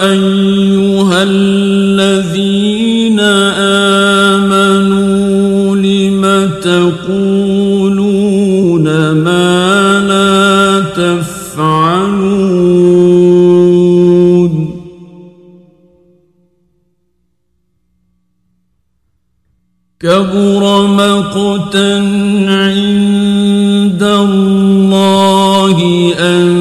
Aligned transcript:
أيها 0.00 1.22
الذين 1.22 3.20
آمنوا 4.40 5.76
لم 5.76 6.50
تقولون 6.62 8.08
ما 9.10 10.00
لا 10.08 10.80
تفعلون 10.80 12.48
كبر 20.00 20.86
مقتا 20.86 21.94
عند 22.48 24.02
الله 24.02 25.78
أن 26.18 26.57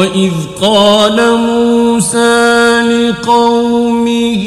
وإذ 0.02 0.34
قال 0.62 1.38
موسى 1.38 2.82
لقومه 2.82 4.46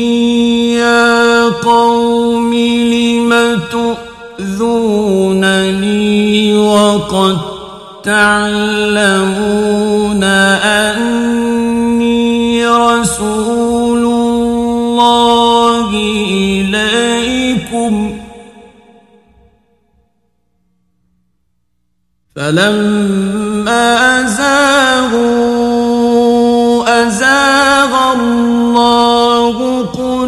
يا 0.75 1.49
قوم 1.49 2.55
لم 2.55 3.61
تؤذونني 4.39 4.99
وقد 6.59 7.39
تعلمون 8.05 9.05
أني 10.95 12.67
رسول 12.67 14.05
الله 14.05 15.91
إليكم 16.31 17.95
فلما 22.37 22.94
زاغوا 24.27 25.65
أزاغ 27.07 28.13
الله 28.13 29.57
قلوبهم. 29.87 30.25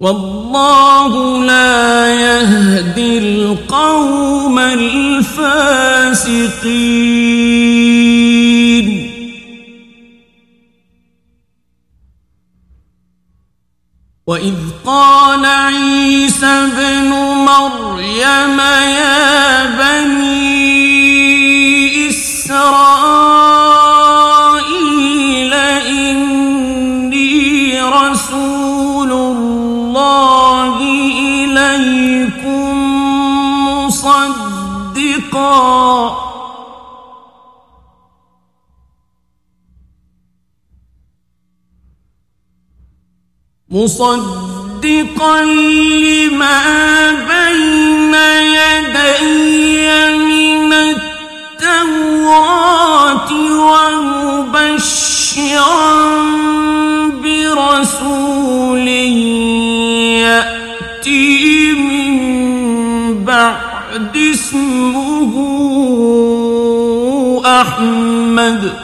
والله 0.00 1.12
لا 1.44 2.14
يهدي 2.14 3.18
القوم 3.18 4.58
الفاسقين. 4.58 5.64
وإذ 14.26 14.54
قال 14.86 15.46
عيسى 15.46 16.46
ابن 16.46 17.08
مريم 17.44 18.60
يا 18.60 19.66
بني 19.66 20.94
إسرائيل 22.08 22.64
إني 25.88 27.32
رسول 27.82 29.12
الله 29.12 30.76
إليكم 31.20 32.74
مصدقا 33.86 35.44
مصدقا 43.74 45.42
لما 45.42 47.10
بين 47.10 48.14
يدي 48.54 50.14
من 50.14 50.72
التوراة 51.52 52.20
ومبشرا 54.30 55.04
برسول 57.22 58.88
يأتي 60.22 61.72
من 61.72 62.14
بعد 63.24 64.16
اسمه 64.16 65.34
أحمد. 67.46 68.83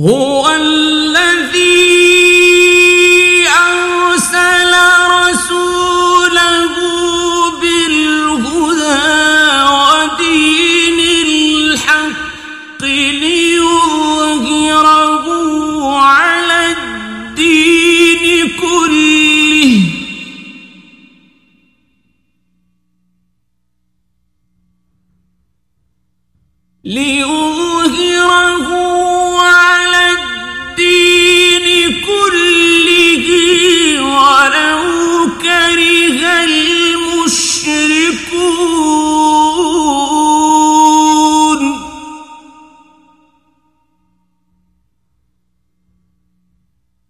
هو 0.00 0.46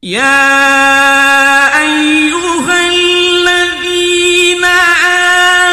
يا 0.03 1.79
أيها 1.81 2.91
الذين 2.91 4.65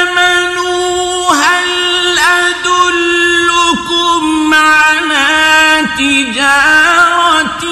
آمنوا 0.01 1.33
هل 1.33 1.69
أدلكم 2.45 4.23
على 4.53 5.81
تجارة 5.97 7.63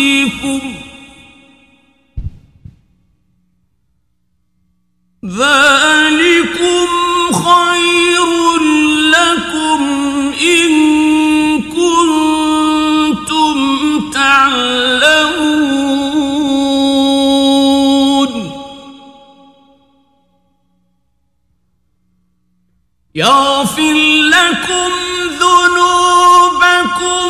أنفسكم 0.00 0.60
ذلكم 5.24 6.88
خير 7.32 8.28
لكم 9.16 9.80
إن 10.42 10.72
كنتم 11.62 13.58
تعلمون. 14.10 15.50
يغفر 23.14 23.94
لكم 24.34 24.90
ذنوبكم 25.40 27.29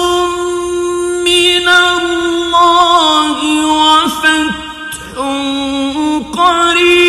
من 1.26 1.68
الله 1.68 3.38
وفتح 3.66 5.18
قريب. 6.38 7.03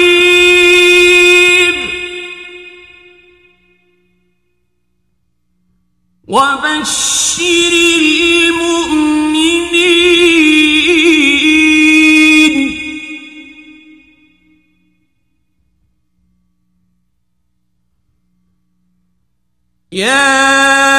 يا 19.94 20.93